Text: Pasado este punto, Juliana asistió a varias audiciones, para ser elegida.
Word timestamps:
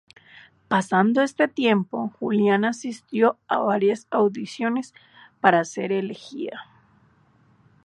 Pasado 0.67 1.21
este 1.21 1.47
punto, 1.47 2.07
Juliana 2.19 2.69
asistió 2.69 3.37
a 3.47 3.59
varias 3.59 4.07
audiciones, 4.09 4.95
para 5.41 5.63
ser 5.63 5.91
elegida. 5.91 6.65